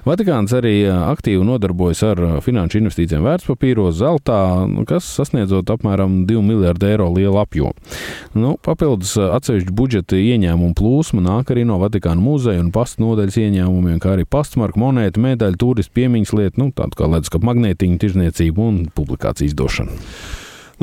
Vatikāns 0.08 0.54
arī 0.56 0.86
aktīvi 0.88 1.44
nodarbojas 1.46 2.02
ar 2.08 2.22
finanšu 2.44 2.80
investīcijiem 2.80 3.24
vērtspapīros, 3.26 3.98
zeltā, 4.00 4.40
nu, 4.70 4.86
kas 4.88 5.06
sasniedzot 5.18 5.70
apmēram 5.76 6.22
2 6.28 6.44
miljardu 6.44 6.88
eiro 6.90 7.10
lielu 7.14 7.38
apjomu. 7.42 7.76
Nu, 8.34 8.54
papildus 8.64 9.14
atsevišķu 9.20 9.74
budžeta 9.76 10.18
ieņēmumu 10.18 10.74
plūsma 10.78 11.22
nāk 11.24 11.52
arī 11.54 11.66
no 11.68 11.78
Vatikāna 11.82 12.22
muzeja 12.22 12.62
un 12.62 12.72
pastu 12.74 13.04
nodaļas 13.04 13.38
ieņēmumiem, 13.44 14.00
kā 14.02 14.14
arī 14.16 14.26
pastmarku 14.28 14.80
monētu, 14.82 15.22
medaļu, 15.24 15.60
turistu 15.60 16.00
piemiņas 16.00 16.34
lietu, 16.38 16.62
nu, 16.64 16.70
tādu 16.74 16.98
kā 16.98 17.10
leduskapa 17.10 17.52
magnētiņu, 17.52 18.00
tirzniecību 18.02 18.70
un 18.70 18.80
publikāciju 18.94 19.52
izdošanu. 19.52 20.00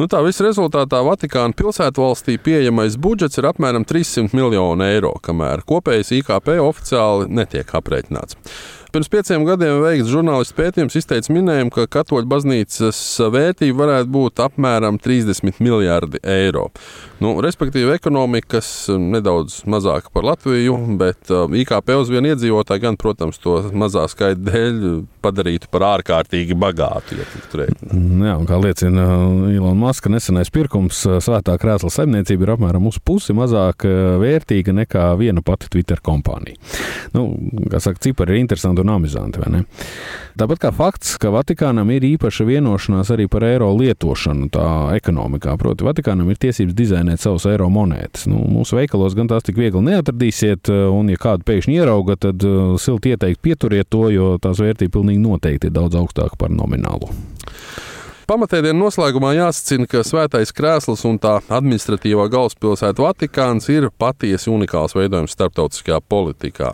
Nu, 0.01 0.07
tā 0.09 0.17
visa 0.25 0.41
rezultātā 0.47 0.97
Vatikāna 1.05 1.53
pilsētvalstī 1.53 2.39
pieejamais 2.41 2.95
budžets 2.97 3.37
ir 3.37 3.45
apmēram 3.51 3.83
300 3.85 4.33
miljoni 4.33 4.87
eiro, 4.95 5.11
kamēr 5.21 5.61
kopējais 5.69 6.09
IKP 6.17 6.55
oficiāli 6.63 7.27
netiek 7.29 7.69
aprēķināts. 7.77 8.39
Pirms 8.91 9.07
pieciem 9.07 9.45
gadiem 9.47 9.77
veikts 9.79 10.09
žurnālistu 10.11 10.57
pētījums 10.57 10.97
izteica 10.99 11.31
minējumu, 11.31 11.71
ka 11.71 11.85
katoļu 11.95 12.27
baznīcas 12.27 12.97
vērtība 13.31 13.77
varētu 13.85 14.11
būt 14.11 14.41
apmēram 14.43 14.97
30 14.99 15.61
miljardi 15.63 16.19
eiro. 16.27 16.65
Nu, 17.23 17.37
respektīvi, 17.39 17.93
ekonomikas 17.95 18.89
nedaudz 18.99 19.61
mazāka 19.69 20.11
par 20.11 20.25
Latviju, 20.27 20.75
bet 20.99 21.31
uh, 21.31 21.45
IKP 21.61 21.93
uz 22.01 22.11
vienu 22.11 22.33
iedzīvotāju 22.33 22.83
gan, 22.83 22.97
protams, 22.99 23.39
to 23.39 23.61
mazā 23.71 24.03
skaita 24.11 24.43
dēļ 24.49 24.83
padarītu 25.23 25.71
par 25.71 25.87
ārkārtīgi 25.93 26.59
bagātu. 26.59 27.21
Ja 27.21 27.29
Jā, 28.25 28.35
kā 28.49 28.59
liecina 28.59 29.07
Ilona 29.53 29.77
Maska 29.85 30.11
nesenais 30.11 30.51
pirkums, 30.51 30.99
svētā 31.23 31.55
krēsla 31.61 31.93
saimniecība 31.93 32.43
ir 32.43 32.53
apmēram 32.57 32.91
uz 32.91 32.99
pusi 32.99 33.31
mazāk 33.37 33.87
vērtīga 34.19 34.75
nekā 34.81 35.07
viena 35.21 35.45
pati 35.45 35.71
Twitter 35.71 36.03
kompānija. 36.03 36.59
Nu, 37.15 37.29
kā 37.71 37.79
saka, 37.79 38.01
cipari 38.03 38.35
ir 38.35 38.43
interesanti 38.43 38.80
un 38.83 38.93
amizanti, 38.95 39.41
vai 39.41 39.51
ne? 39.53 39.61
Tāpat 40.39 40.61
kā 40.63 40.71
fakts, 40.75 41.17
ka 41.21 41.31
Vatikānam 41.33 41.89
ir 41.93 42.05
īpaša 42.07 42.45
vienošanās 42.47 43.11
arī 43.13 43.27
par 43.31 43.45
eiro 43.45 43.69
lietošanu 43.75 44.47
tā 44.53 44.67
ekonomikā. 44.97 45.57
Proti, 45.59 45.85
Vatikānam 45.85 46.31
ir 46.31 46.39
tiesības 46.41 46.77
dizainēt 46.77 47.23
savus 47.23 47.45
eiro 47.51 47.67
monētas. 47.73 48.25
Nu, 48.31 48.41
mūsu 48.47 48.79
veikalos 48.79 49.15
gan 49.17 49.29
tās 49.31 49.45
tik 49.47 49.59
viegli 49.59 49.83
neatradīsiet, 49.91 50.71
un 50.71 51.11
ja 51.11 51.21
kādu 51.21 51.45
pēkšņi 51.51 51.77
ierauga, 51.77 52.17
tad 52.27 52.43
silti 52.81 53.13
ieteikt 53.13 53.43
pieturiet 53.43 53.91
to, 53.91 54.07
jo 54.13 54.33
tās 54.41 54.63
vērtība 54.63 54.97
pilnīgi 54.97 55.23
noteikti 55.23 55.69
ir 55.69 55.77
daudz 55.77 55.99
augstāka 55.99 56.39
par 56.39 56.53
nominālu. 56.55 57.11
Pamatēdienu 58.31 58.85
noslēgumā 58.85 59.33
jāsacina, 59.35 59.83
ka 59.91 60.05
Svētais 60.07 60.53
Krēsls 60.55 61.01
un 61.09 61.17
tā 61.19 61.33
administratīvā 61.51 62.29
galvaspilsēta 62.31 63.03
Vatikāns 63.03 63.67
ir 63.73 63.89
patiesi 63.91 64.47
unikāls 64.53 64.95
veidojums 64.95 65.35
starptautiskajā 65.35 65.97
politikā. 66.07 66.69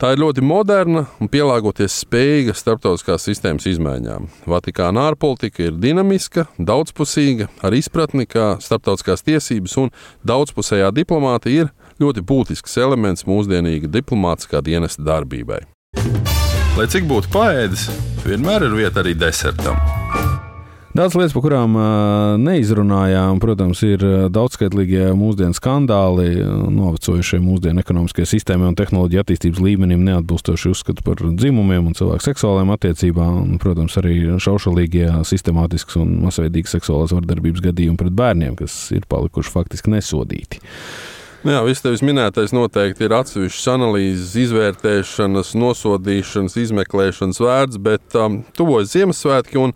Tā 0.00 0.10
ir 0.14 0.20
ļoti 0.20 0.42
moderna 0.42 1.04
un 1.22 1.30
pielāgoties 1.30 2.00
spējīga 2.02 2.54
starptautiskās 2.58 3.26
sistēmas 3.28 3.68
izmaiņām. 3.70 4.26
Vatikāna 4.50 5.08
ārpolitika 5.10 5.68
ir 5.68 5.78
dinamiska, 5.78 6.48
daudzpusīga, 6.58 7.48
ar 7.62 7.76
izpratni, 7.78 8.26
ka 8.26 8.56
starptautiskās 8.64 9.22
tiesības 9.26 9.78
un 9.84 9.92
daudzpusējā 10.26 10.90
diplomātija 10.98 11.68
ir 11.68 11.74
ļoti 12.02 12.24
būtisks 12.26 12.78
elements 12.82 13.26
mūsdienīga 13.28 13.92
diplomātiskā 13.94 14.64
dienesta 14.66 15.04
darbībai. 15.06 15.62
Lai 16.74 16.88
cik 16.90 17.06
būtu 17.06 17.30
paēdis, 17.30 17.86
vienmēr 18.26 18.66
ir 18.66 18.80
vieta 18.80 19.04
arī 19.04 19.14
desertam. 19.14 19.78
Daudz 20.94 21.16
lietas, 21.18 21.32
par 21.34 21.42
kurām 21.42 21.72
neizrunājām, 22.38 23.40
protams, 23.42 23.80
ir 23.82 24.02
daudzskaitlīgie 24.30 25.08
mūsdienu 25.18 25.56
skandāli, 25.58 26.28
novecojušie 26.70 27.40
mūsdienu 27.42 27.82
ekonomiskajai 27.82 28.30
sistēmai 28.30 28.68
un 28.70 28.76
tehnoloģiju 28.78 29.24
attīstības 29.24 29.62
līmenim, 29.64 30.04
neatbilstoši 30.06 30.70
uzskatu 30.70 31.02
par 31.02 31.18
dzimumiem 31.24 31.90
un 31.90 31.98
cilvēku 31.98 32.28
seksuālajām 32.28 32.70
attiecībām, 32.76 33.42
un, 33.42 33.58
protams, 33.58 33.98
arī 33.98 34.20
šaušalīgie, 34.46 35.10
sistemātisks 35.26 35.98
un 35.98 36.14
masveidīgs 36.28 36.78
seksuālās 36.78 37.16
vardarbības 37.18 37.66
gadījumi 37.66 37.98
pret 37.98 38.14
bērniem, 38.22 38.54
kas 38.62 38.78
ir 38.94 39.10
palikuši 39.10 39.54
faktiski 39.58 39.96
nesodīti. 39.98 40.62
Jā, 41.42 41.58
viss 41.66 41.82
tevis 41.82 42.06
minētais 42.06 42.54
noteikti 42.54 43.08
ir 43.08 43.18
atsevišķas 43.18 43.70
analīzes, 43.74 44.38
izvērtēšanas, 44.46 45.56
nosodīšanas, 45.58 46.54
izmeklēšanas 46.68 47.42
vērts, 47.42 47.82
bet 47.82 48.14
um, 48.14 48.44
tuvojas 48.54 48.94
Ziemassvētki. 48.94 49.72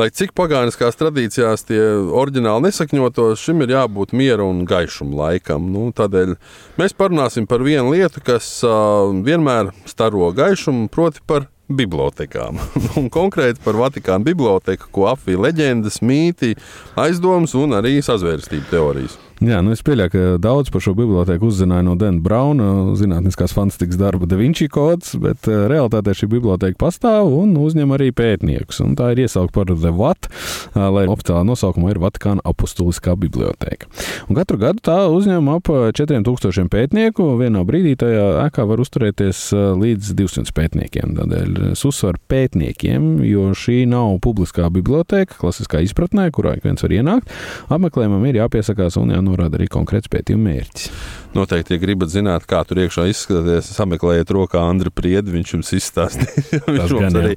Lai 0.00 0.06
cik 0.16 0.30
pagāniskās 0.32 0.96
tradīcijās 0.96 1.66
tie 1.68 1.78
oriģināli 2.16 2.70
nesakņotos, 2.70 3.42
šim 3.42 3.60
ir 3.66 3.74
jābūt 3.74 4.14
miera 4.16 4.46
un 4.48 4.62
gaišuma 4.64 5.18
laikam. 5.18 5.66
Nu, 5.74 5.90
tādēļ 5.92 6.38
mēs 6.80 6.94
parunāsim 6.96 7.44
par 7.50 7.60
vienu 7.66 7.92
lietu, 7.92 8.22
kas 8.24 8.48
uh, 8.64 9.10
vienmēr 9.26 9.74
staro 9.90 10.30
gaišumu, 10.38 10.88
proti 10.94 11.20
par 11.28 11.50
bibliotekām. 11.68 12.62
un 13.00 13.10
konkrēti 13.12 13.60
par 13.66 13.76
Vatikānu 13.82 14.30
biblioteku, 14.30 14.88
ko 14.94 15.10
apvīja 15.12 15.44
leģendas, 15.50 16.00
mītī, 16.00 16.54
aizdomas 16.96 17.52
un 17.58 17.76
arī 17.82 17.98
sazvērstību 18.06 18.70
teorijas. 18.72 19.20
Jā, 19.40 19.62
nu 19.64 19.72
es 19.72 19.80
pieļauju, 19.80 20.10
ka 20.12 20.22
daudz 20.44 20.68
par 20.68 20.82
šo 20.84 20.92
biblioteku 20.92 21.48
uzzināja 21.48 21.80
no 21.86 21.94
Dana 21.96 22.20
Brauna, 22.20 22.92
zinātniskās 23.00 23.54
fantastikas 23.56 23.96
darba 23.96 24.26
Da 24.28 24.36
Vinci 24.36 24.66
kods, 24.68 25.14
bet 25.16 25.46
uh, 25.48 25.62
realitātē 25.70 26.12
šī 26.12 26.26
biblioteka 26.34 26.76
pastāv 26.76 27.30
un 27.32 27.54
uzņem 27.56 27.94
arī 27.96 28.10
pētniekus. 28.12 28.82
Un 28.84 28.98
tā 28.98 29.14
ir 29.14 29.22
iesaukta 29.24 29.54
par 29.56 29.70
The 29.72 29.92
Vat, 29.96 30.28
uh, 30.28 30.82
lai 30.92 31.06
oficiālā 31.08 31.46
nosaukumā 31.48 31.94
ir 31.94 32.00
Vatikāna 32.02 32.44
apustuliskā 32.44 33.14
biblioteka. 33.16 33.88
Un 34.28 34.36
katru 34.36 34.60
gadu 34.60 34.84
tā 34.90 34.98
uzņem 35.08 35.48
ap 35.54 35.72
4000 35.72 36.68
pētnieku. 36.76 37.30
Vienā 37.40 37.64
brīdī 37.64 37.96
tajā 38.04 38.28
ēkā 38.44 38.68
var 38.68 38.84
uzturēties 38.84 39.42
līdz 39.80 40.12
200 40.20 40.52
pētniekiem. 40.52 41.16
Tādēļ 41.16 41.58
es 41.70 41.86
uzsveru 41.88 42.20
pētniekiem, 42.28 43.08
jo 43.24 43.48
šī 43.56 43.86
nav 43.88 44.18
publiskā 44.20 44.68
biblioteka, 44.68 45.40
klasiskā 45.40 45.80
izpratnē, 45.88 46.28
kurā 46.28 46.58
ik 46.58 46.68
viens 46.68 46.84
var 46.84 46.98
ienākt. 47.00 47.34
Apmeklējumam 47.72 48.28
ir 48.28 48.42
jāpiesakās 48.42 49.00
un 49.00 49.16
jānodrošina 49.16 49.29
norāda 49.30 49.60
arī 49.60 49.70
konkrēts 49.70 50.10
pētījuma 50.12 50.50
mērķis. 50.50 50.90
Noteikti, 51.30 51.76
ja 51.76 51.78
gribat 51.78 52.10
zināt, 52.10 52.42
kā 52.50 52.64
tur 52.66 52.80
iekšā 52.82 53.04
izskatāties, 53.06 53.68
sameklējiet 53.76 54.32
rokā 54.34 54.64
Andriu 54.66 54.90
Priedu. 54.90 55.30
Viņš 55.36 55.52
jums 55.54 55.68
izstāstīja. 55.78 56.58
viņš 56.74 56.94
mums 56.96 57.18
arī 57.20 57.36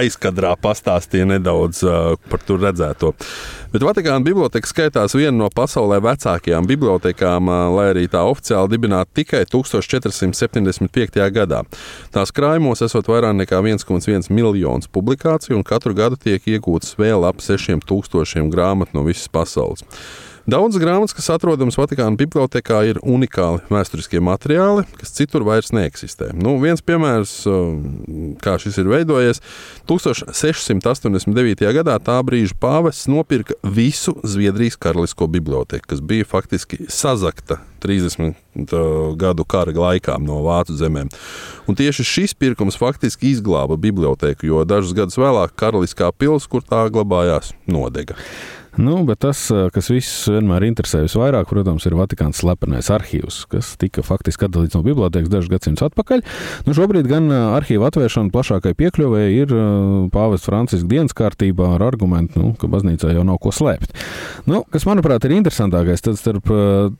aizkadrā 0.00 0.56
pastāstīja 0.58 1.28
nedaudz 1.36 1.84
par 2.26 2.42
tur 2.42 2.58
redzēto. 2.64 3.12
Bet 3.74 3.86
Vatikāna 3.86 4.22
biblioteka 4.22 4.70
skaitās 4.70 5.14
viena 5.18 5.34
no 5.34 5.48
pasaulē 5.50 6.00
vecākajām 6.02 6.66
bibliotekām, 6.70 7.48
lai 7.74 7.88
arī 7.92 8.04
tā 8.10 8.22
oficiāli 8.26 8.74
dibināta 8.74 9.10
tikai 9.22 9.44
1475. 9.50 11.22
gadā. 11.34 11.62
Tās 12.14 12.34
krājumos 12.34 12.82
esot 12.86 13.10
vairāk 13.10 13.34
nekā 13.44 13.62
1,1 13.62 14.30
miljonus 14.34 14.90
publikāciju, 14.90 15.58
un 15.58 15.66
katru 15.66 15.94
gadu 15.94 16.18
tiek 16.18 16.46
iegūtas 16.54 16.94
vēl 16.98 17.26
ap 17.30 17.42
6000 17.42 18.50
grāmatu 18.54 18.98
no 18.98 19.06
visas 19.06 19.30
pasaules. 19.30 19.86
Daudz 20.44 20.76
grāmatas, 20.76 21.14
kas 21.16 21.30
atrodamas 21.32 21.78
Vatikāna 21.80 22.18
bibliotekā, 22.20 22.82
ir 22.84 22.98
unikāli 23.00 23.62
vēsturiskie 23.72 24.20
materiāli, 24.20 24.82
kas 25.00 25.14
citur 25.16 25.40
vairs 25.46 25.72
neeksistē. 25.72 26.34
Nu, 26.36 26.58
viens 26.60 26.84
piemērs, 26.84 27.32
kā 28.44 28.58
šis 28.60 28.76
ir 28.82 28.90
veidojies, 28.92 29.40
1689. 29.88 31.64
gadā 31.80 31.96
tā 31.96 32.18
brīža 32.28 32.58
pāvests 32.60 33.08
nopirka 33.08 33.56
visu 33.64 34.18
Zviedrijas 34.20 34.76
karalisko 34.76 35.32
biblioteku, 35.32 35.88
kas 35.94 36.04
bija 36.04 36.28
faktiski 36.28 36.84
sazakta 36.92 37.62
30 37.84 38.34
gadu 39.20 39.44
kara 39.44 39.74
laikā 39.74 40.18
no 40.22 40.40
Vācu 40.46 40.76
zemēm. 40.78 41.12
Un 41.68 41.78
tieši 41.78 42.06
šis 42.08 42.36
pirkums 42.36 42.78
faktiski 42.80 43.32
izglāba 43.34 43.78
biblioteku, 43.80 44.48
jo 44.50 44.64
dažus 44.68 44.96
gadus 44.96 45.20
vēlāk 45.20 45.56
karaliskā 45.58 46.10
pilsēta, 46.12 46.50
kur 46.50 46.66
tā 46.66 46.84
glabājās, 46.92 47.54
nodega. 47.70 48.18
Nu, 48.76 49.04
bet 49.06 49.20
tas, 49.22 49.38
kas 49.74 49.88
visus 49.92 50.26
vienmēr 50.32 50.64
interesē 50.66 51.04
visvairāk, 51.04 51.46
protams, 51.46 51.84
ir 51.86 51.94
Vatikāns 51.94 52.40
slepenais 52.42 52.88
arhīvs, 52.90 53.44
kas 53.50 53.74
tika 53.78 54.02
faktiski 54.02 54.48
atdalīts 54.48 54.74
no 54.74 54.82
bibliotekas 54.82 55.30
dažus 55.30 55.52
gadsimtus 55.52 55.86
atpakaļ. 55.86 56.24
Nu, 56.66 56.74
šobrīd 56.74 57.06
gan 57.06 57.30
arhīva 57.30 57.92
atvēršana 57.92 58.34
plašākai 58.34 58.74
piekļuvēji 58.80 59.44
ir 59.44 59.54
pāvests 60.14 60.50
Francisks 60.50 60.88
dienas 60.90 61.14
kārtībā 61.14 61.76
ar 61.76 61.86
argumentu, 61.86 62.40
nu, 62.40 62.50
ka 62.58 62.70
baznīcā 62.72 63.12
jau 63.14 63.22
nav 63.26 63.38
ko 63.44 63.54
slēpt. 63.54 63.94
Nu, 64.50 64.64
kas, 64.66 64.88
manuprāt, 64.90 65.22
ir 65.28 65.36
interesantākais, 65.38 66.02
tad 66.02 66.18
starp 66.18 66.50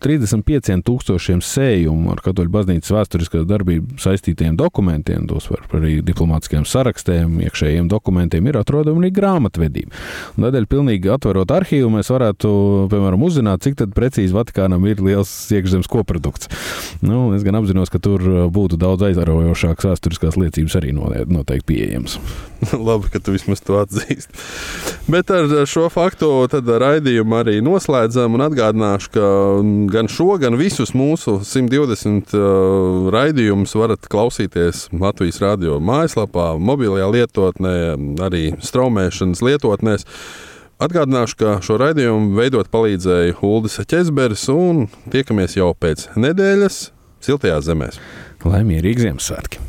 35 0.07 0.74
tūkstošiem 0.83 1.43
sējumu 1.45 2.15
ar 2.15 2.23
katoļu 2.25 2.53
baznīcas 2.55 2.95
vēsturiskā 2.95 3.45
darbību 3.49 3.99
saistītiem 4.03 4.57
dokumentiem, 4.59 5.29
tos 5.31 5.47
var 5.53 5.63
arī 5.79 5.99
diplomātiskiem 6.07 6.67
sarakstiem, 6.69 7.39
iekšējiem 7.47 7.91
dokumentiem, 7.93 8.49
ir 8.51 8.59
atrodama 8.59 9.05
arī 9.05 9.13
grāmatvedība. 9.15 9.95
Un 10.35 10.49
tādēļ 10.49 10.69
pilnīgi 10.71 11.13
atverot 11.15 11.55
arhīvu 11.55 11.93
mēs 11.95 12.11
varētu, 12.15 12.55
piemēram, 12.93 13.27
uzzināt, 13.29 13.63
cik 13.67 13.85
precīzi 13.95 14.35
Vatikānam 14.35 14.85
ir 14.89 15.03
liels 15.05 15.31
iekšzemes 15.55 15.91
koprodukts. 15.91 16.51
Nu, 17.05 17.29
es 17.37 17.45
gan 17.47 17.61
apzinos, 17.61 17.93
ka 17.93 18.01
tur 18.03 18.49
būtu 18.55 18.81
daudz 18.81 19.07
aizraujošākas 19.11 19.93
vēsturiskās 19.93 20.41
liecības 20.41 20.79
arī 20.81 20.95
noteikti 20.97 21.69
pieejamas. 21.71 22.19
Labi, 22.87 23.11
ka 23.13 23.21
tu 23.21 23.35
vismaz 23.35 23.63
to 23.65 23.79
atzīsti. 23.81 24.33
Bet 25.11 25.31
ar 25.35 25.51
šo 25.69 25.89
faktu 25.93 26.31
raidījumu 26.49 27.39
arī 27.39 27.59
noslēdzam 27.65 28.37
un 28.39 28.45
atgādināšu, 28.47 29.13
ka 29.15 29.31
gan 29.93 30.09
šo, 30.11 30.35
gan 30.43 30.57
visus 30.65 30.95
mūsu 30.97 31.39
120 31.45 32.33
uh, 32.37 33.11
raidījumus 33.13 33.75
varat 33.77 34.09
klausīties 34.11 34.89
Latvijas 34.97 35.41
radio 35.43 35.79
mājaslapā, 35.85 36.55
mobilajā 36.57 37.11
lietotnē, 37.13 37.77
arī 38.25 38.45
straumēšanas 38.65 39.45
lietotnēs. 39.45 40.07
Atgādināšu, 40.85 41.39
ka 41.39 41.53
šo 41.65 41.79
raidījumu 41.81 42.35
veidot 42.39 42.71
palīdzēja 42.73 43.37
Uldis 43.47 43.79
Česberis 43.89 44.49
un 44.53 44.87
tiekamies 45.13 45.57
jau 45.59 45.71
pēc 45.79 46.09
nedēļas 46.19 46.81
siltajās 47.25 47.69
zemēs. 47.69 48.01
Lai 48.45 48.65
mierīgi 48.67 49.07
Ziemassvētki! 49.07 49.63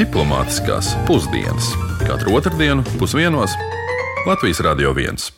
Diplomātiskās 0.00 0.94
pusdienas 1.08 1.74
katru 2.06 2.38
otrdienu 2.40 2.86
pusdienos 2.96 3.56
Latvijas 4.28 4.64
Radio 4.64 4.94
1. 4.96 5.30